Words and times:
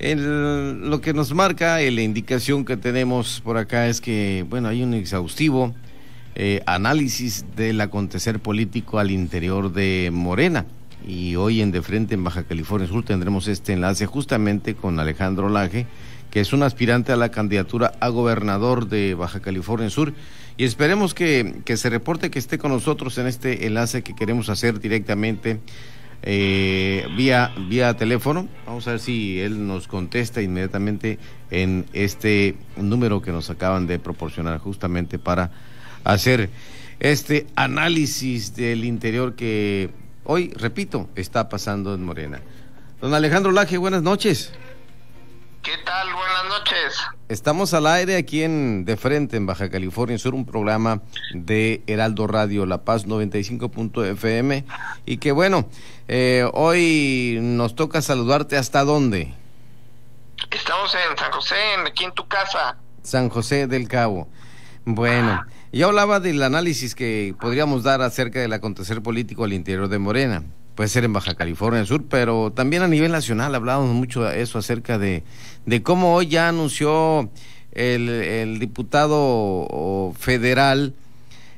lo 0.00 1.00
que 1.00 1.12
nos 1.12 1.34
marca 1.34 1.78
la 1.80 2.02
indicación 2.02 2.64
que 2.64 2.76
tenemos 2.76 3.40
por 3.42 3.56
acá 3.56 3.88
es 3.88 4.00
que, 4.00 4.44
bueno, 4.48 4.68
hay 4.68 4.82
un 4.82 4.94
exhaustivo 4.94 5.74
eh, 6.34 6.62
análisis 6.66 7.44
del 7.56 7.80
acontecer 7.80 8.38
político 8.38 8.98
al 8.98 9.10
interior 9.10 9.72
de 9.72 10.10
Morena. 10.12 10.66
Y 11.06 11.36
hoy 11.36 11.62
en 11.62 11.72
De 11.72 11.82
Frente 11.82 12.14
en 12.14 12.22
Baja 12.22 12.44
California 12.44 12.86
Sur 12.86 13.04
tendremos 13.04 13.48
este 13.48 13.72
enlace 13.72 14.06
justamente 14.06 14.74
con 14.74 15.00
Alejandro 15.00 15.48
Laje, 15.48 15.86
que 16.30 16.40
es 16.40 16.52
un 16.52 16.62
aspirante 16.62 17.12
a 17.12 17.16
la 17.16 17.30
candidatura 17.30 17.92
a 18.00 18.08
gobernador 18.08 18.88
de 18.88 19.14
Baja 19.14 19.40
California 19.40 19.90
Sur. 19.90 20.12
Y 20.56 20.64
esperemos 20.64 21.14
que 21.14 21.62
se 21.76 21.90
reporte 21.90 22.30
que 22.30 22.38
esté 22.38 22.58
con 22.58 22.72
nosotros 22.72 23.16
en 23.18 23.26
este 23.26 23.66
enlace 23.66 24.02
que 24.02 24.14
queremos 24.14 24.48
hacer 24.48 24.80
directamente 24.80 25.60
eh, 26.22 27.06
vía, 27.16 27.52
vía 27.68 27.96
teléfono. 27.96 28.48
Vamos 28.66 28.86
a 28.88 28.92
ver 28.92 29.00
si 29.00 29.40
él 29.40 29.66
nos 29.66 29.88
contesta 29.88 30.42
inmediatamente 30.42 31.18
en 31.50 31.86
este 31.92 32.56
número 32.76 33.22
que 33.22 33.32
nos 33.32 33.50
acaban 33.50 33.86
de 33.86 33.98
proporcionar 33.98 34.58
justamente 34.58 35.18
para 35.18 35.50
hacer 36.04 36.50
este 37.00 37.46
análisis 37.54 38.54
del 38.56 38.84
interior 38.84 39.34
que 39.34 39.90
hoy, 40.24 40.52
repito, 40.56 41.08
está 41.14 41.48
pasando 41.48 41.94
en 41.94 42.04
Morena. 42.04 42.40
Don 43.00 43.14
Alejandro 43.14 43.52
Laje, 43.52 43.78
buenas 43.78 44.02
noches. 44.02 44.52
¿Qué 45.62 45.72
tal? 45.84 46.07
Noches. 46.48 46.96
Estamos 47.28 47.74
al 47.74 47.86
aire 47.86 48.16
aquí 48.16 48.42
en 48.42 48.84
De 48.84 48.96
Frente, 48.96 49.36
en 49.36 49.46
Baja 49.46 49.68
California 49.68 50.18
Sur, 50.18 50.34
un 50.34 50.46
programa 50.46 51.02
de 51.34 51.82
Heraldo 51.86 52.26
Radio 52.26 52.64
La 52.64 52.84
Paz 52.84 53.06
95.fm. 53.06 54.64
Y 55.04 55.18
que 55.18 55.32
bueno, 55.32 55.68
eh, 56.08 56.48
hoy 56.54 57.38
nos 57.42 57.74
toca 57.74 58.00
saludarte 58.00 58.56
hasta 58.56 58.84
dónde. 58.84 59.34
Estamos 60.50 60.94
en 60.94 61.18
San 61.18 61.32
José, 61.32 61.56
aquí 61.86 62.04
en 62.04 62.12
tu 62.12 62.26
casa. 62.26 62.78
San 63.02 63.28
José 63.28 63.66
del 63.66 63.86
Cabo. 63.86 64.28
Bueno, 64.84 65.44
yo 65.72 65.88
hablaba 65.88 66.18
del 66.18 66.42
análisis 66.42 66.94
que 66.94 67.34
podríamos 67.38 67.82
dar 67.82 68.00
acerca 68.00 68.40
del 68.40 68.54
acontecer 68.54 69.02
político 69.02 69.44
al 69.44 69.52
interior 69.52 69.88
de 69.88 69.98
Morena 69.98 70.42
puede 70.78 70.90
ser 70.90 71.02
en 71.02 71.12
Baja 71.12 71.34
California 71.34 71.84
Sur, 71.84 72.04
pero 72.08 72.52
también 72.52 72.82
a 72.84 72.86
nivel 72.86 73.10
nacional 73.10 73.52
hablábamos 73.52 73.92
mucho 73.96 74.22
de 74.22 74.42
eso 74.42 74.60
acerca 74.60 74.96
de, 74.96 75.24
de 75.66 75.82
cómo 75.82 76.14
hoy 76.14 76.28
ya 76.28 76.48
anunció 76.48 77.28
el, 77.72 78.60
diputado 78.60 80.12
federal 80.16 80.94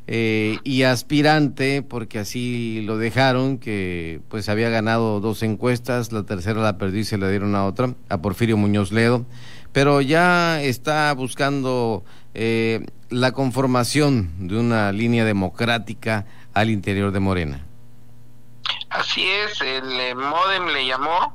eh, 0.07 0.57
y 0.65 0.85
aspirante, 0.85 1.83
porque 1.83 2.19
así 2.19 2.81
lo 2.87 2.97
dejaron, 2.97 3.59
que 3.59 4.23
pues 4.31 4.49
había 4.49 4.71
ganado 4.71 5.21
dos 5.21 5.43
encuestas, 5.43 6.13
la 6.13 6.23
tercera 6.23 6.63
la 6.63 6.79
perdió 6.79 7.01
y 7.01 7.05
se 7.05 7.19
la 7.19 7.29
dieron 7.29 7.55
a 7.55 7.67
otra, 7.67 7.93
a 8.09 8.23
Porfirio 8.23 8.57
Muñoz 8.57 8.91
Ledo, 8.91 9.27
pero 9.73 10.01
ya 10.01 10.63
está 10.63 11.13
buscando 11.13 12.05
eh, 12.33 12.87
la 13.11 13.33
conformación 13.33 14.31
de 14.49 14.59
una 14.59 14.93
línea 14.93 15.27
democrática 15.27 16.25
al 16.55 16.71
interior 16.71 17.13
de 17.13 17.21
Morena. 17.21 17.67
Así 19.01 19.27
es, 19.27 19.63
el 19.63 19.99
eh, 19.99 20.15
Modem 20.15 20.67
le 20.67 20.85
llamó 20.85 21.35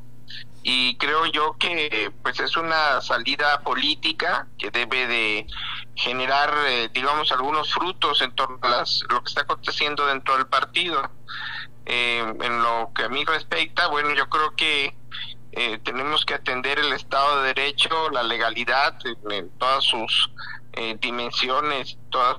y 0.62 0.96
creo 0.98 1.26
yo 1.26 1.58
que 1.58 2.12
pues 2.22 2.40
es 2.40 2.58
una 2.58 3.02
salida 3.02 3.62
política 3.62 4.48
que 4.60 4.70
debe 4.70 5.08
de 5.08 5.48
generar 5.96 6.54
eh, 6.68 6.92
digamos 6.94 7.32
algunos 7.32 7.74
frutos 7.74 8.22
en 8.22 8.36
torno 8.36 8.60
a 8.62 8.84
lo 9.10 9.24
que 9.24 9.30
está 9.30 9.42
aconteciendo 9.42 10.06
dentro 10.06 10.38
del 10.38 10.46
partido. 10.46 11.10
Eh, 11.88 12.20
en 12.40 12.62
lo 12.62 12.92
que 12.94 13.06
a 13.06 13.10
mí 13.10 13.26
respecta, 13.26 13.88
bueno, 13.88 14.14
yo 14.14 14.30
creo 14.30 14.56
que 14.56 14.96
tenemos 15.84 16.24
que 16.24 16.36
atender 16.36 16.78
el 16.78 16.94
Estado 16.94 17.42
de 17.42 17.54
Derecho, 17.54 18.12
la 18.12 18.22
legalidad 18.22 18.96
en, 19.32 19.50
todas 19.58 19.86
sus 19.86 20.30
dimensiones, 21.00 21.98
todas 22.12 22.38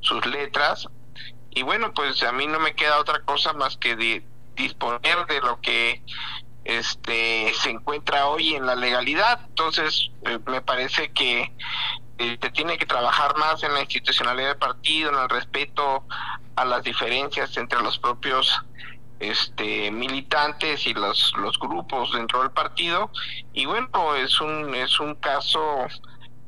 sus 0.00 0.26
letras. 0.26 0.88
Y 1.50 1.62
bueno, 1.62 1.92
pues 1.94 2.22
a 2.22 2.32
mí 2.32 2.46
no 2.48 2.58
me 2.58 2.74
queda 2.74 2.98
otra 2.98 3.20
cosa 3.20 3.52
más 3.52 3.76
que 3.76 3.96
de, 3.96 4.24
disponer 4.58 5.26
de 5.26 5.40
lo 5.40 5.60
que 5.60 6.02
este 6.64 7.52
se 7.54 7.70
encuentra 7.70 8.26
hoy 8.26 8.54
en 8.54 8.66
la 8.66 8.76
legalidad. 8.76 9.40
Entonces, 9.48 10.10
eh, 10.26 10.38
me 10.46 10.60
parece 10.60 11.12
que 11.12 11.52
eh, 12.18 12.38
se 12.40 12.50
tiene 12.50 12.76
que 12.76 12.84
trabajar 12.84 13.36
más 13.38 13.62
en 13.62 13.72
la 13.72 13.80
institucionalidad 13.80 14.48
del 14.48 14.58
partido, 14.58 15.10
en 15.10 15.18
el 15.18 15.28
respeto 15.28 16.04
a 16.56 16.64
las 16.64 16.82
diferencias 16.82 17.56
entre 17.56 17.80
los 17.80 17.98
propios 17.98 18.60
este 19.20 19.90
militantes 19.90 20.86
y 20.86 20.94
los 20.94 21.32
los 21.38 21.58
grupos 21.58 22.12
dentro 22.12 22.40
del 22.40 22.52
partido 22.52 23.10
y 23.52 23.66
bueno 23.66 24.14
es 24.14 24.40
un 24.40 24.72
es 24.76 25.00
un 25.00 25.16
caso 25.16 25.88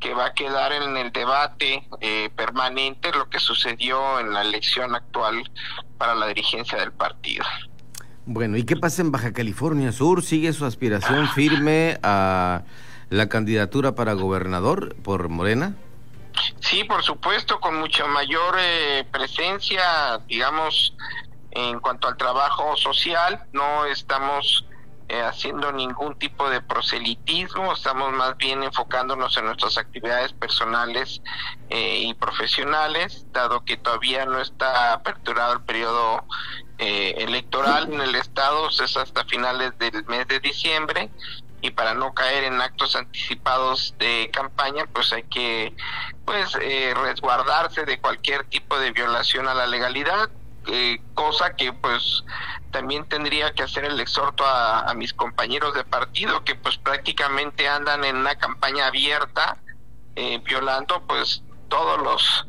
que 0.00 0.15
va 0.15 0.27
a 0.27 0.34
quedar 0.34 0.72
en 0.72 0.97
el 0.97 1.12
debate 1.12 1.87
eh, 2.00 2.31
permanente 2.34 3.12
lo 3.12 3.28
que 3.28 3.38
sucedió 3.38 4.19
en 4.19 4.32
la 4.32 4.42
elección 4.42 4.94
actual 4.94 5.50
para 5.98 6.15
la 6.15 6.27
dirigencia 6.28 6.78
del 6.78 6.92
partido. 6.92 7.44
Bueno, 8.32 8.56
¿y 8.56 8.62
qué 8.62 8.76
pasa 8.76 9.02
en 9.02 9.10
Baja 9.10 9.32
California 9.32 9.91
Sur? 9.91 10.22
¿Sigue 10.22 10.52
su 10.52 10.64
aspiración 10.64 11.26
firme 11.30 11.98
a 12.04 12.62
la 13.08 13.28
candidatura 13.28 13.96
para 13.96 14.12
gobernador 14.12 14.94
por 15.02 15.28
Morena? 15.28 15.74
Sí, 16.60 16.84
por 16.84 17.02
supuesto, 17.02 17.58
con 17.58 17.80
mucha 17.80 18.06
mayor 18.06 18.54
eh, 18.56 19.04
presencia, 19.10 19.82
digamos, 20.28 20.94
en 21.50 21.80
cuanto 21.80 22.06
al 22.06 22.16
trabajo 22.16 22.76
social. 22.76 23.46
No 23.52 23.84
estamos 23.86 24.64
eh, 25.08 25.20
haciendo 25.22 25.72
ningún 25.72 26.16
tipo 26.16 26.48
de 26.48 26.62
proselitismo, 26.62 27.72
estamos 27.72 28.12
más 28.12 28.36
bien 28.36 28.62
enfocándonos 28.62 29.36
en 29.38 29.47
nuestras 29.47 29.76
actividades 29.76 30.32
personales 30.34 31.20
eh, 31.68 32.04
y 32.06 32.14
profesionales, 32.14 33.26
dado 33.32 33.64
que 33.64 33.76
todavía 33.76 34.24
no 34.24 34.41
está 34.41 34.92
aperturado 34.92 35.54
el 35.54 35.62
periodo 35.62 36.22
eh, 36.80 37.14
electoral 37.18 37.92
en 37.92 38.00
el 38.00 38.14
estado, 38.14 38.68
es 38.68 38.96
hasta 38.96 39.24
finales 39.24 39.76
del 39.78 40.04
mes 40.06 40.26
de 40.28 40.41
diciembre 40.41 41.10
y 41.62 41.70
para 41.70 41.94
no 41.94 42.14
caer 42.14 42.44
en 42.44 42.60
actos 42.60 42.96
anticipados 42.96 43.94
de 43.98 44.30
campaña, 44.32 44.86
pues 44.92 45.12
hay 45.12 45.24
que 45.24 45.74
pues 46.24 46.54
resguardarse 46.54 47.84
de 47.84 48.00
cualquier 48.00 48.44
tipo 48.44 48.78
de 48.78 48.92
violación 48.92 49.46
a 49.46 49.54
la 49.54 49.66
legalidad 49.66 50.30
eh, 50.66 51.00
cosa 51.14 51.56
que 51.56 51.72
pues 51.72 52.22
también 52.70 53.08
tendría 53.08 53.52
que 53.52 53.62
hacer 53.62 53.84
el 53.86 53.98
exhorto 53.98 54.44
a, 54.47 54.92
mis 54.94 55.14
compañeros 55.14 55.74
de 55.74 55.84
partido 55.84 56.44
que 56.44 56.54
pues 56.54 56.76
prácticamente 56.76 57.66
andan 57.66 58.04
en 58.04 58.16
una 58.16 58.36
campaña 58.36 58.86
abierta 58.86 59.56
eh, 60.16 60.38
violando 60.44 61.02
pues 61.06 61.42
todos 61.68 62.02
los 62.02 62.47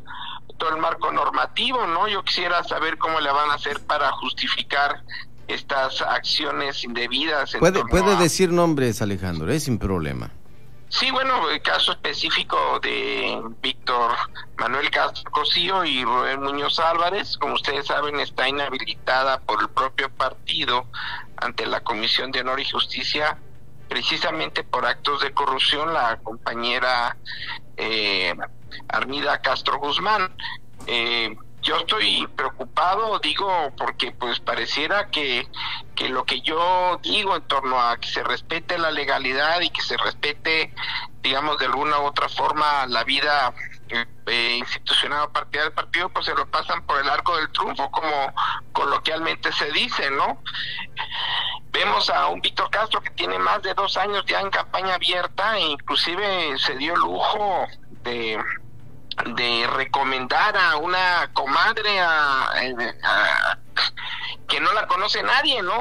el 0.72 0.80
marco 0.80 1.12
normativo 1.12 1.86
no 1.86 2.08
yo 2.08 2.22
quisiera 2.22 2.62
saber 2.64 2.98
cómo 2.98 3.20
le 3.20 3.30
van 3.30 3.50
a 3.50 3.54
hacer 3.54 3.80
para 3.80 4.10
justificar 4.12 5.02
estas 5.48 6.00
acciones 6.02 6.84
indebidas 6.84 7.54
puede 7.58 7.84
puede 7.84 8.16
decir 8.16 8.50
nombres 8.50 9.02
Alejandro 9.02 9.52
es 9.52 9.64
sin 9.64 9.78
problema. 9.78 10.30
Sí, 10.92 11.10
bueno, 11.10 11.48
el 11.48 11.62
caso 11.62 11.92
específico 11.92 12.78
de 12.80 13.42
Víctor 13.62 14.12
Manuel 14.58 14.90
Castro 14.90 15.30
Cosío 15.30 15.86
y 15.86 16.04
Rubén 16.04 16.42
Muñoz 16.42 16.78
Álvarez, 16.78 17.38
como 17.38 17.54
ustedes 17.54 17.86
saben, 17.86 18.20
está 18.20 18.46
inhabilitada 18.46 19.40
por 19.40 19.62
el 19.62 19.70
propio 19.70 20.10
partido 20.10 20.84
ante 21.38 21.64
la 21.64 21.80
Comisión 21.80 22.30
de 22.30 22.40
Honor 22.40 22.60
y 22.60 22.70
Justicia 22.70 23.38
precisamente 23.88 24.64
por 24.64 24.84
actos 24.84 25.22
de 25.22 25.32
corrupción. 25.32 25.94
La 25.94 26.18
compañera 26.18 27.16
eh, 27.78 28.34
Armida 28.88 29.40
Castro 29.40 29.78
Guzmán. 29.78 30.34
Eh, 30.86 31.36
yo 31.62 31.76
estoy 31.76 32.26
preocupado, 32.34 33.20
digo, 33.20 33.72
porque 33.76 34.10
pues 34.10 34.40
pareciera 34.40 35.08
que, 35.10 35.46
que 35.94 36.08
lo 36.08 36.24
que 36.24 36.40
yo 36.40 36.98
digo 37.02 37.36
en 37.36 37.42
torno 37.42 37.80
a 37.80 37.96
que 37.98 38.08
se 38.08 38.24
respete 38.24 38.78
la 38.78 38.90
legalidad 38.90 39.60
y 39.60 39.70
que 39.70 39.80
se 39.80 39.96
respete, 39.96 40.74
digamos, 41.22 41.58
de 41.58 41.66
alguna 41.66 42.00
u 42.00 42.06
otra 42.06 42.28
forma 42.28 42.86
la 42.88 43.04
vida 43.04 43.54
eh, 44.26 44.56
institucional 44.56 45.24
o 45.24 45.32
partidaria 45.32 45.64
del 45.64 45.74
partido, 45.74 46.08
pues 46.08 46.26
se 46.26 46.34
lo 46.34 46.46
pasan 46.50 46.84
por 46.84 47.00
el 47.00 47.08
arco 47.08 47.36
del 47.36 47.50
triunfo, 47.52 47.90
como 47.90 48.34
coloquialmente 48.72 49.52
se 49.52 49.70
dice, 49.70 50.10
¿no? 50.10 50.42
Vemos 51.70 52.10
a 52.10 52.26
un 52.26 52.40
Víctor 52.40 52.70
Castro 52.70 53.00
que 53.00 53.10
tiene 53.10 53.38
más 53.38 53.62
de 53.62 53.74
dos 53.74 53.96
años 53.96 54.24
ya 54.26 54.40
en 54.40 54.50
campaña 54.50 54.94
abierta 54.94 55.56
e 55.58 55.60
inclusive 55.60 56.58
se 56.58 56.76
dio 56.76 56.96
lujo 56.96 57.66
de 58.02 58.38
de 59.34 59.66
recomendar 59.66 60.56
a 60.56 60.76
una 60.76 61.30
comadre 61.32 62.00
a, 62.00 63.58
que 64.48 64.60
no 64.60 64.72
la 64.72 64.86
conoce 64.86 65.22
nadie, 65.22 65.62
¿no? 65.62 65.74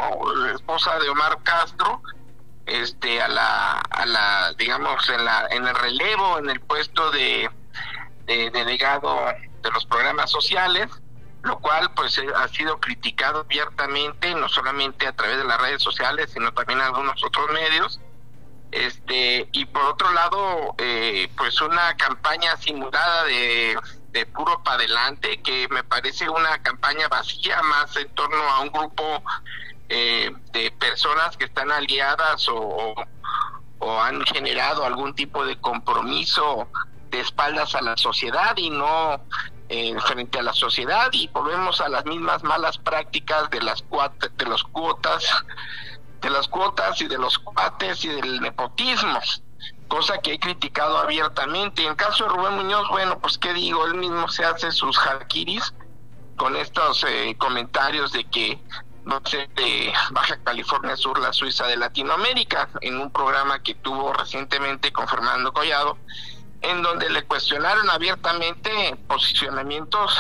esposa 0.54 0.98
de 1.00 1.10
Omar 1.10 1.42
Castro, 1.44 2.02
este 2.66 3.22
a 3.22 3.28
la 3.28 3.80
a 3.80 4.06
la 4.06 4.54
digamos 4.58 5.10
en 5.10 5.26
la 5.26 5.48
en 5.52 5.68
el 5.68 5.76
relevo 5.76 6.40
en 6.40 6.50
el 6.50 6.60
puesto 6.62 7.12
de, 7.12 7.50
de 8.26 8.50
delegado 8.52 9.26
de 9.62 9.72
los 9.72 9.86
programas 9.86 10.30
sociales 10.30 10.88
lo 11.44 11.60
cual 11.60 11.92
pues 11.96 12.18
eh, 12.20 12.28
ha 12.36 12.48
sido 12.50 12.80
criticado 12.80 13.42
abiertamente 13.42 14.34
no 14.36 14.48
solamente 14.48 15.08
a 15.08 15.14
través 15.14 15.38
de 15.38 15.44
las 15.44 15.60
redes 15.60 15.82
sociales 15.82 16.30
sino 16.32 16.54
también 16.54 16.82
algunos 16.82 17.24
otros 17.24 17.50
medios 17.52 18.00
y 18.74 19.66
por 19.66 19.84
otro 19.84 20.12
lado, 20.14 20.76
eh, 20.78 21.30
pues 21.38 21.60
una 21.62 21.96
campaña 21.98 22.56
simulada 22.58 23.26
de, 23.26 23.78
de 24.12 24.26
puro 24.26 24.64
para 24.64 24.78
adelante, 24.78 25.42
que 25.42 25.68
me 25.70 25.84
parece 25.84 26.30
una 26.30 26.62
campaña 26.62 27.08
vacía 27.10 27.62
más 27.64 27.96
en 27.98 28.10
torno 28.16 28.42
a 28.44 28.62
un 28.62 28.72
grupo 28.72 29.24
eh, 29.90 30.32
de 30.54 30.72
personas 30.72 31.36
que 31.36 31.46
están 31.46 31.70
aliadas 31.70 32.48
o, 32.48 32.96
o, 33.80 34.02
han 34.02 34.22
generado 34.26 34.86
algún 34.86 35.14
tipo 35.16 35.46
de 35.46 35.60
compromiso 35.60 36.70
de 37.10 37.20
espaldas 37.20 37.76
a 37.76 37.82
la 37.82 37.98
sociedad 37.98 38.56
y 38.56 38.70
no 38.70 39.22
eh, 39.68 39.94
frente 40.00 40.40
a 40.40 40.44
la 40.44 40.54
sociedad 40.54 41.10
y 41.12 41.28
volvemos 41.28 41.82
a 41.82 41.90
las 41.90 42.06
mismas 42.06 42.42
malas 42.44 42.78
prácticas 42.78 43.50
de 43.50 43.62
las 43.62 43.84
de 44.38 44.46
los 44.46 44.64
cuotas 44.64 45.26
de 46.22 46.30
las 46.30 46.48
cuotas 46.48 47.02
y 47.02 47.08
de 47.08 47.18
los 47.18 47.38
cuates 47.40 48.06
y 48.06 48.10
del 48.10 48.42
nepotismo 48.42 49.20
cosa 49.92 50.20
que 50.20 50.36
he 50.36 50.40
criticado 50.40 50.98
abiertamente. 50.98 51.86
En 51.86 51.96
caso 51.96 52.24
de 52.24 52.30
Rubén 52.30 52.54
Muñoz, 52.54 52.88
bueno, 52.90 53.20
pues 53.20 53.38
qué 53.38 53.54
digo, 53.54 53.86
él 53.86 53.96
mismo 53.96 54.30
se 54.30 54.46
hace 54.46 54.72
sus 54.72 54.98
jarquiris 54.98 55.74
con 56.38 56.56
estos 56.56 57.04
eh, 57.06 57.36
comentarios 57.38 58.14
de 58.14 58.24
que 58.24 58.58
no 59.04 59.22
sé, 59.26 59.50
de 59.56 59.92
Baja 60.12 60.38
California 60.44 60.96
Sur, 60.96 61.20
la 61.20 61.34
Suiza 61.34 61.68
de 61.68 61.76
Latinoamérica, 61.76 62.70
en 62.82 63.02
un 63.02 63.12
programa 63.12 63.62
que 63.62 63.76
tuvo 63.76 64.14
recientemente 64.14 64.94
con 64.94 65.08
Fernando 65.08 65.52
Collado, 65.52 65.98
en 66.62 66.82
donde 66.82 67.10
le 67.10 67.24
cuestionaron 67.24 67.90
abiertamente 67.90 68.96
posicionamientos 69.08 70.18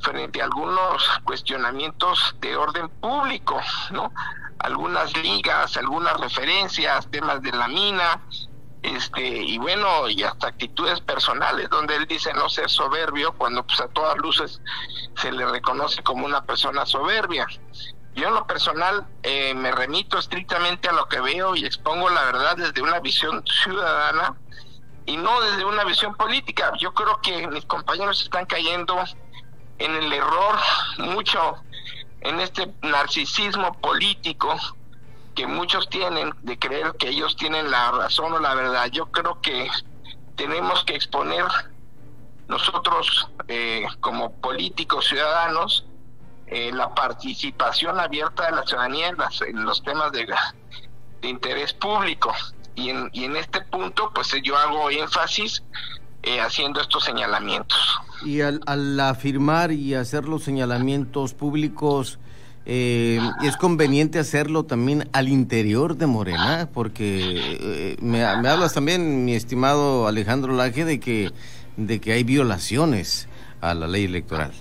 frente 0.00 0.40
a 0.40 0.44
algunos 0.44 1.02
cuestionamientos 1.24 2.36
de 2.40 2.56
orden 2.56 2.88
público, 2.88 3.60
¿no? 3.90 4.12
Algunas 4.58 5.16
ligas, 5.16 5.76
algunas 5.76 6.18
referencias, 6.18 7.10
temas 7.10 7.42
de 7.42 7.52
la 7.52 7.68
mina, 7.68 8.22
este, 8.82 9.20
y 9.20 9.58
bueno, 9.58 10.08
y 10.08 10.22
hasta 10.22 10.48
actitudes 10.48 11.00
personales, 11.00 11.68
donde 11.70 11.96
él 11.96 12.06
dice 12.06 12.32
no 12.34 12.48
ser 12.48 12.70
soberbio, 12.70 13.32
cuando 13.32 13.66
pues 13.66 13.80
a 13.80 13.88
todas 13.88 14.16
luces 14.18 14.60
se 15.16 15.32
le 15.32 15.44
reconoce 15.46 16.02
como 16.02 16.24
una 16.24 16.44
persona 16.44 16.86
soberbia. 16.86 17.46
Yo 18.14 18.28
en 18.28 18.34
lo 18.34 18.46
personal 18.46 19.06
eh, 19.22 19.54
me 19.54 19.72
remito 19.72 20.18
estrictamente 20.18 20.88
a 20.88 20.92
lo 20.92 21.06
que 21.06 21.20
veo 21.20 21.54
y 21.56 21.66
expongo 21.66 22.08
la 22.08 22.24
verdad 22.24 22.56
desde 22.56 22.80
una 22.80 23.00
visión 23.00 23.44
ciudadana 23.62 24.36
y 25.04 25.16
no 25.16 25.40
desde 25.40 25.64
una 25.64 25.84
visión 25.84 26.14
política. 26.14 26.72
Yo 26.78 26.94
creo 26.94 27.20
que 27.20 27.46
mis 27.48 27.66
compañeros 27.66 28.22
están 28.22 28.46
cayendo 28.46 28.96
en 29.78 29.94
el 29.94 30.12
error 30.12 30.56
mucho 30.98 31.56
en 32.20 32.40
este 32.40 32.72
narcisismo 32.82 33.72
político 33.80 34.56
que 35.34 35.46
muchos 35.46 35.88
tienen 35.88 36.34
de 36.42 36.58
creer 36.58 36.94
que 36.98 37.08
ellos 37.08 37.36
tienen 37.36 37.70
la 37.70 37.92
razón 37.92 38.32
o 38.32 38.38
la 38.40 38.54
verdad. 38.54 38.86
Yo 38.90 39.06
creo 39.12 39.40
que 39.40 39.68
tenemos 40.34 40.82
que 40.84 40.94
exponer 40.94 41.44
nosotros 42.48 43.28
eh, 43.48 43.86
como 44.00 44.32
políticos 44.32 45.06
ciudadanos 45.06 45.84
eh, 46.46 46.70
la 46.72 46.94
participación 46.94 47.98
abierta 47.98 48.46
de 48.46 48.52
la 48.52 48.62
ciudadanía 48.64 49.08
en, 49.08 49.64
los 49.64 49.82
temas 49.82 50.12
de, 50.12 50.26
interés 51.22 51.72
público. 51.74 52.32
Y 52.74 52.90
en, 52.90 53.10
y 53.12 53.24
en 53.24 53.36
este 53.36 53.60
punto, 53.62 54.12
pues 54.14 54.32
yo 54.42 54.56
hago 54.56 54.90
énfasis 54.90 55.62
eh, 56.22 56.40
haciendo 56.40 56.80
estos 56.80 57.04
señalamientos. 57.04 57.95
Y 58.24 58.40
al, 58.40 58.60
al, 58.66 58.98
afirmar 59.00 59.72
y 59.72 59.94
hacer 59.94 60.24
los 60.24 60.42
señalamientos 60.42 61.34
públicos, 61.34 62.18
eh, 62.64 63.20
es 63.44 63.56
conveniente 63.56 64.18
hacerlo 64.18 64.64
también 64.64 65.08
al 65.12 65.28
interior 65.28 65.96
de 65.96 66.06
Morena, 66.06 66.68
porque 66.72 67.96
me, 68.00 68.18
me, 68.38 68.48
hablas 68.48 68.74
también, 68.74 69.24
mi 69.24 69.34
estimado 69.34 70.08
Alejandro 70.08 70.54
Laje, 70.54 70.84
de 70.84 70.98
que, 70.98 71.30
de 71.76 72.00
que 72.00 72.12
hay 72.12 72.24
violaciones 72.24 73.28
a 73.60 73.74
la 73.74 73.86
ley 73.86 74.04
electoral. 74.04 74.52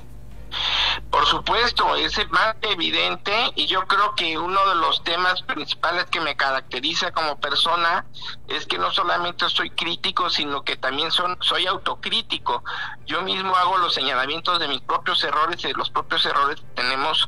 Por 1.09 1.25
supuesto, 1.25 1.95
es 1.95 2.17
más 2.31 2.55
evidente 2.61 3.51
y 3.55 3.67
yo 3.67 3.85
creo 3.87 4.15
que 4.15 4.37
uno 4.37 4.59
de 4.67 4.75
los 4.75 5.03
temas 5.03 5.41
principales 5.43 6.05
que 6.05 6.21
me 6.21 6.35
caracteriza 6.35 7.11
como 7.11 7.39
persona 7.39 8.05
es 8.47 8.65
que 8.65 8.77
no 8.77 8.91
solamente 8.91 9.49
soy 9.49 9.69
crítico, 9.71 10.29
sino 10.29 10.63
que 10.63 10.77
también 10.77 11.11
son, 11.11 11.37
soy 11.41 11.67
autocrítico. 11.67 12.63
Yo 13.05 13.21
mismo 13.21 13.55
hago 13.55 13.77
los 13.77 13.93
señalamientos 13.93 14.59
de 14.59 14.67
mis 14.67 14.81
propios 14.81 15.23
errores 15.23 15.63
y 15.63 15.67
de 15.67 15.73
los 15.73 15.89
propios 15.89 16.25
errores 16.25 16.59
que 16.59 16.81
tenemos 16.81 17.27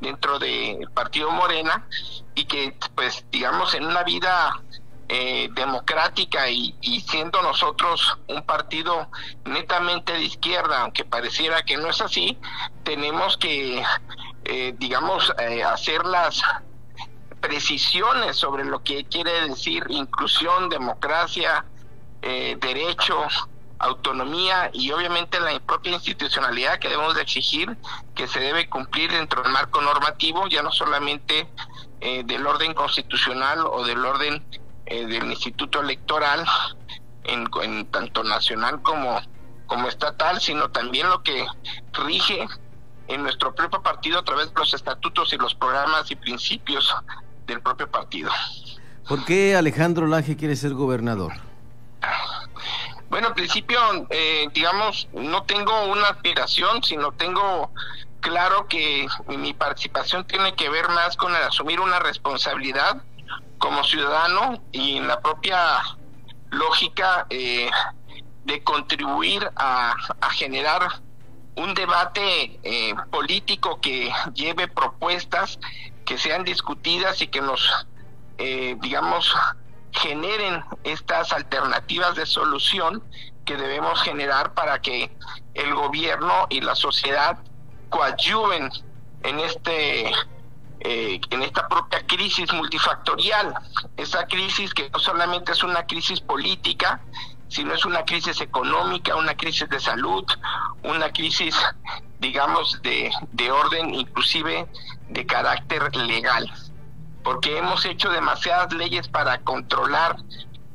dentro 0.00 0.38
del 0.38 0.88
Partido 0.92 1.30
Morena 1.30 1.86
y 2.34 2.44
que 2.44 2.76
pues 2.94 3.24
digamos 3.30 3.74
en 3.74 3.86
una 3.86 4.04
vida 4.04 4.60
eh, 5.10 5.48
democrática 5.54 6.50
y, 6.50 6.74
siendo 7.00 7.40
nosotros 7.40 8.18
un 8.26 8.42
partido 8.42 9.08
netamente 9.46 10.12
de 10.12 10.24
izquierda, 10.24 10.82
aunque 10.82 11.06
pareciera 11.06 11.62
que 11.62 11.78
no 11.78 11.88
es 11.88 12.02
así, 12.02 12.36
tenemos 12.82 13.38
que, 13.38 13.82
eh, 14.44 14.74
digamos, 14.76 15.32
eh, 15.38 15.64
hacer 15.64 16.04
las 16.04 16.42
precisiones 17.40 18.36
sobre 18.36 18.66
lo 18.66 18.82
que 18.82 19.06
quiere 19.06 19.48
decir 19.48 19.82
inclusión, 19.88 20.68
democracia, 20.68 21.64
derecho, 22.20 23.16
autonomía 23.78 24.70
y 24.74 24.90
obviamente 24.90 25.40
la 25.40 25.58
propia 25.60 25.92
institucionalidad 25.92 26.80
que 26.80 26.88
debemos 26.88 27.14
de 27.14 27.22
exigir 27.22 27.78
que 28.14 28.26
se 28.26 28.40
debe 28.40 28.68
cumplir 28.68 29.12
dentro 29.12 29.42
del 29.42 29.52
marco 29.52 29.80
normativo, 29.80 30.48
ya 30.48 30.62
no 30.62 30.72
solamente 30.72 31.48
del 32.00 32.46
orden 32.46 32.74
constitucional 32.74 33.60
o 33.64 33.84
del 33.84 34.04
orden 34.04 34.44
eh, 34.90 35.06
del 35.06 35.30
Instituto 35.30 35.80
Electoral, 35.80 36.44
en, 37.24 37.86
tanto 37.90 38.24
nacional 38.24 38.80
como, 38.82 39.20
como 39.66 39.88
estatal, 39.88 40.40
sino 40.40 40.70
también 40.70 41.08
lo 41.10 41.22
que 41.22 41.46
rige 41.92 42.46
en 43.06 43.22
nuestro 43.22 43.54
propio 43.54 43.82
partido 43.82 44.18
a 44.18 44.24
través 44.24 44.48
de 44.48 44.54
los 44.58 44.72
estatutos 44.72 45.32
y 45.32 45.36
los 45.36 45.54
programas 45.54 46.10
y 46.10 46.16
principios 46.16 46.94
del 47.46 47.60
propio 47.60 47.90
partido. 47.90 48.30
¿Por 49.06 49.24
qué 49.24 49.56
Alejandro 49.56 50.06
Laje 50.06 50.36
quiere 50.36 50.56
ser 50.56 50.74
gobernador? 50.74 51.32
Bueno, 53.10 53.28
en 53.28 53.34
principio, 53.34 53.78
eh, 54.10 54.48
digamos, 54.54 55.08
no 55.12 55.42
tengo 55.44 55.86
una 55.86 56.08
aspiración, 56.08 56.82
sino 56.82 57.12
tengo 57.12 57.72
claro 58.20 58.66
que 58.68 59.06
mi 59.28 59.52
participación 59.54 60.26
tiene 60.26 60.54
que 60.54 60.68
ver 60.68 60.88
más 60.88 61.16
con 61.16 61.34
el 61.34 61.42
asumir 61.42 61.80
una 61.80 61.98
responsabilidad 61.98 63.02
como 63.58 63.84
ciudadano 63.84 64.62
y 64.72 64.96
en 64.96 65.08
la 65.08 65.20
propia 65.20 65.80
lógica 66.50 67.26
eh, 67.30 67.70
de 68.44 68.62
contribuir 68.62 69.50
a, 69.56 69.94
generar 70.32 70.88
un 71.56 71.74
debate 71.74 72.58
eh, 72.62 72.94
político 73.10 73.80
que 73.80 74.12
lleve 74.34 74.68
propuestas 74.68 75.58
que 76.04 76.16
sean 76.16 76.44
discutidas 76.44 77.20
y 77.20 77.26
que 77.26 77.40
nos, 77.40 77.86
eh, 78.38 78.76
digamos, 78.80 79.34
generen 79.92 80.64
estas 80.84 81.32
alternativas 81.32 82.14
de 82.14 82.24
solución 82.24 83.02
que 83.44 83.56
debemos 83.56 84.00
generar 84.02 84.54
para 84.54 84.80
que 84.80 85.10
el 85.54 85.74
gobierno 85.74 86.46
y 86.48 86.60
la 86.60 86.74
sociedad 86.74 87.38
coadyuven 87.90 88.70
en 89.22 89.40
este 89.40 90.12
eh, 90.80 91.20
en 91.30 91.42
esta 91.42 91.66
propia 91.68 92.06
crisis 92.06 92.52
multifactorial, 92.52 93.54
esa 93.96 94.26
crisis 94.26 94.72
que 94.74 94.90
no 94.90 94.98
solamente 94.98 95.52
es 95.52 95.62
una 95.62 95.86
crisis 95.86 96.20
política, 96.20 97.00
sino 97.48 97.74
es 97.74 97.84
una 97.84 98.04
crisis 98.04 98.40
económica, 98.40 99.16
una 99.16 99.34
crisis 99.36 99.68
de 99.68 99.80
salud, 99.80 100.24
una 100.82 101.10
crisis, 101.10 101.56
digamos, 102.20 102.80
de, 102.82 103.10
de 103.32 103.50
orden 103.50 103.94
inclusive 103.94 104.68
de 105.08 105.26
carácter 105.26 105.94
legal, 105.96 106.52
porque 107.24 107.58
hemos 107.58 107.84
hecho 107.84 108.10
demasiadas 108.10 108.72
leyes 108.74 109.08
para 109.08 109.38
controlar 109.38 110.16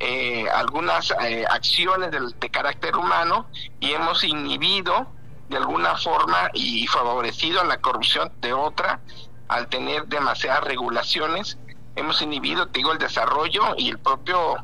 eh, 0.05 0.49
algunas 0.53 1.13
eh, 1.21 1.45
acciones 1.49 2.11
de, 2.11 2.49
carácter 2.49 2.95
humano 2.97 3.47
y 3.79 3.93
hemos 3.93 4.23
inhibido 4.25 5.07
de 5.47 5.55
alguna 5.55 5.95
forma 5.95 6.49
y 6.53 6.85
favorecido 6.87 7.63
la 7.63 7.79
corrupción 7.79 8.29
de 8.41 8.51
otra 8.51 8.99
al 9.47 9.67
tener 9.67 10.07
demasiadas 10.07 10.63
regulaciones, 10.63 11.57
hemos 11.95 12.21
inhibido, 12.21 12.65
digo, 12.67 12.91
el 12.91 12.97
desarrollo 12.97 13.75
y 13.77 13.89
el 13.89 13.99
propio 13.99 14.57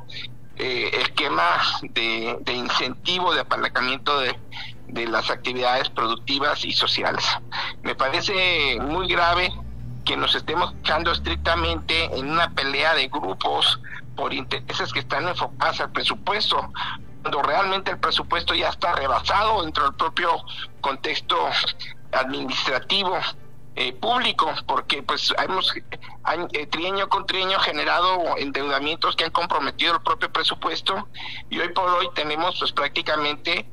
eh, 0.57 0.89
esquema 0.93 1.61
de, 1.81 2.53
incentivo, 2.53 3.33
de 3.33 3.41
apalancamiento 3.41 4.19
de, 4.19 4.37
de 4.87 5.07
las 5.07 5.29
actividades 5.29 5.89
productivas 5.89 6.65
y 6.65 6.71
sociales. 6.71 7.23
Me 7.83 7.95
parece 7.95 8.77
muy 8.81 9.07
grave 9.07 9.53
que 10.05 10.17
nos 10.17 10.33
estemos 10.35 10.73
echando 10.81 11.11
estrictamente 11.11 12.05
en 12.17 12.31
una 12.31 12.49
pelea 12.49 12.95
de 12.95 13.07
grupos 13.07 13.79
por 14.15 14.33
intereses 14.33 14.91
que 14.91 14.99
están 14.99 15.27
enfocados 15.27 15.79
al 15.81 15.91
presupuesto, 15.91 16.71
cuando 17.21 17.41
realmente 17.41 17.91
el 17.91 17.99
presupuesto 17.99 18.53
ya 18.53 18.69
está 18.69 18.93
rebasado 18.93 19.61
dentro 19.63 19.83
del 19.83 19.93
propio 19.93 20.43
contexto 20.81 21.37
administrativo 22.11 23.17
eh, 23.75 23.93
público, 23.93 24.53
porque 24.67 25.03
pues 25.03 25.33
hemos 25.37 25.73
eh, 25.75 26.67
trienio 26.67 27.07
con 27.07 27.25
trienio 27.25 27.59
generado 27.59 28.37
endeudamientos 28.37 29.15
que 29.15 29.25
han 29.25 29.31
comprometido 29.31 29.93
el 29.93 30.01
propio 30.01 30.31
presupuesto 30.31 31.07
y 31.49 31.59
hoy 31.59 31.69
por 31.69 31.87
hoy 31.89 32.09
tenemos 32.13 32.59
pues 32.59 32.71
prácticamente 32.71 33.69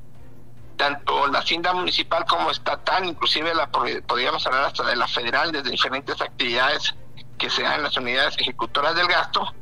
tanto 0.76 1.26
la 1.26 1.40
hacienda 1.40 1.72
municipal 1.72 2.24
como 2.26 2.50
estatal, 2.50 3.04
inclusive 3.06 3.54
la 3.54 3.70
podríamos 3.70 4.46
hablar 4.46 4.66
hasta 4.66 4.84
de 4.84 4.96
la 4.96 5.08
federal, 5.08 5.50
desde 5.50 5.70
diferentes 5.70 6.20
actividades 6.20 6.94
que 7.38 7.50
se 7.50 7.62
dan 7.62 7.74
en 7.74 7.82
las 7.84 7.96
unidades 7.96 8.36
ejecutoras 8.38 8.94
del 8.94 9.08
gasto, 9.08 9.54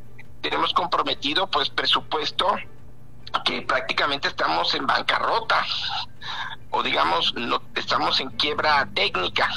tenemos 0.42 0.72
comprometido 0.74 1.46
pues 1.46 1.70
presupuesto 1.70 2.56
que 3.44 3.62
prácticamente 3.62 4.28
estamos 4.28 4.74
en 4.74 4.86
bancarrota 4.86 5.64
o 6.70 6.82
digamos 6.82 7.34
no 7.34 7.62
estamos 7.74 8.20
en 8.20 8.30
quiebra 8.30 8.88
técnica 8.94 9.48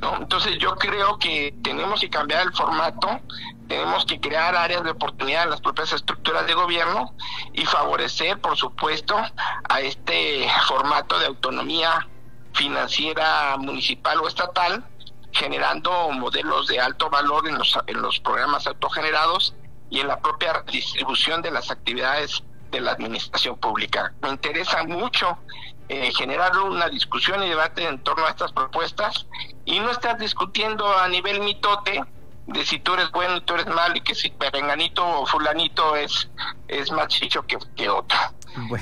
entonces 0.00 0.58
yo 0.58 0.76
creo 0.76 1.18
que 1.18 1.54
tenemos 1.62 2.00
que 2.00 2.10
cambiar 2.10 2.46
el 2.46 2.52
formato, 2.52 3.20
tenemos 3.66 4.04
que 4.06 4.20
crear 4.20 4.54
áreas 4.54 4.84
de 4.84 4.90
oportunidad 4.90 5.44
en 5.44 5.50
las 5.50 5.60
propias 5.60 5.92
estructuras 5.92 6.46
de 6.46 6.54
gobierno 6.54 7.14
y 7.52 7.64
favorecer, 7.66 8.40
por 8.40 8.56
supuesto, 8.56 9.16
a 9.68 9.80
este 9.80 10.48
formato 10.66 11.18
de 11.18 11.26
autonomía 11.26 12.06
financiera 12.54 13.56
municipal 13.58 14.18
o 14.20 14.28
estatal, 14.28 14.84
generando 15.32 16.10
modelos 16.10 16.68
de 16.68 16.80
alto 16.80 17.10
valor 17.10 17.48
en 17.48 17.58
los, 17.58 17.78
en 17.86 18.00
los 18.00 18.18
programas 18.20 18.66
autogenerados 18.66 19.54
y 19.90 20.00
en 20.00 20.08
la 20.08 20.20
propia 20.20 20.64
distribución 20.70 21.42
de 21.42 21.50
las 21.50 21.70
actividades 21.70 22.42
de 22.70 22.80
la 22.80 22.92
administración 22.92 23.56
pública. 23.56 24.12
Me 24.22 24.30
interesa 24.30 24.84
mucho 24.84 25.38
eh, 25.88 26.10
generar 26.16 26.56
una 26.58 26.88
discusión 26.88 27.42
y 27.42 27.48
debate 27.48 27.86
en 27.86 28.02
torno 28.02 28.26
a 28.26 28.30
estas 28.30 28.52
propuestas 28.52 29.26
y 29.64 29.80
no 29.80 29.90
estar 29.90 30.18
discutiendo 30.18 30.86
a 30.98 31.08
nivel 31.08 31.40
mitote 31.40 32.02
de 32.48 32.64
si 32.64 32.78
tú 32.78 32.94
eres 32.94 33.10
bueno 33.10 33.36
y 33.36 33.40
tú 33.42 33.54
eres 33.54 33.66
malo 33.66 33.94
y 33.96 34.00
que 34.00 34.14
si 34.14 34.30
perenganito 34.30 35.06
o 35.06 35.26
fulanito 35.26 35.96
es, 35.96 36.30
es 36.66 36.90
más 36.90 37.08
chicho 37.08 37.46
que, 37.46 37.58
que 37.76 37.88
otro. 37.88 38.18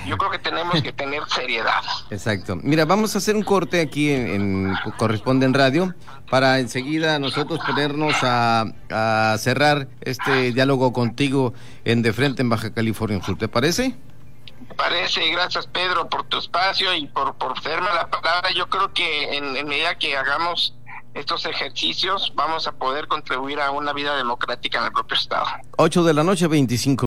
Yo 0.06 0.16
creo 0.16 0.30
que 0.30 0.38
tenemos 0.38 0.80
que 0.82 0.92
tener 0.92 1.22
seriedad. 1.28 1.82
Exacto. 2.10 2.56
Mira, 2.62 2.84
vamos 2.84 3.14
a 3.14 3.18
hacer 3.18 3.34
un 3.36 3.42
corte 3.42 3.80
aquí 3.80 4.10
en, 4.10 4.72
Corresponde 4.96 5.46
en 5.46 5.54
Radio 5.54 5.94
para 6.30 6.60
enseguida 6.60 7.18
nosotros 7.18 7.60
ponernos 7.66 8.14
a, 8.22 8.64
a 8.90 9.36
cerrar 9.38 9.88
este 10.00 10.52
diálogo 10.52 10.92
contigo 10.92 11.52
en 11.84 12.02
De 12.02 12.12
Frente 12.12 12.42
en 12.42 12.48
Baja 12.48 12.72
California 12.72 13.20
Sur. 13.22 13.36
¿Te 13.36 13.48
parece? 13.48 13.96
Parece, 14.76 15.28
gracias 15.30 15.66
Pedro 15.66 16.08
por 16.08 16.24
tu 16.24 16.38
espacio 16.38 16.94
y 16.94 17.06
por, 17.06 17.34
por 17.36 17.54
la 17.64 18.08
palabra. 18.08 18.50
Yo 18.52 18.68
creo 18.68 18.92
que 18.92 19.36
en, 19.36 19.56
en 19.56 19.66
medida 19.66 19.96
que 19.98 20.16
hagamos 20.16 20.74
estos 21.16 21.46
ejercicios 21.46 22.32
vamos 22.34 22.66
a 22.66 22.72
poder 22.72 23.08
contribuir 23.08 23.60
a 23.60 23.70
una 23.70 23.92
vida 23.92 24.16
democrática 24.16 24.78
en 24.78 24.84
el 24.84 24.92
propio 24.92 25.16
Estado. 25.16 25.46
8 25.78 26.04
de 26.04 26.14
la 26.14 26.22
noche, 26.22 26.46
25 26.46 27.04